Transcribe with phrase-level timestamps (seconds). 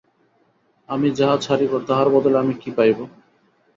[0.89, 2.97] আমি যাহা ছাড়িব তাহার বদলে আমি কী পাইব।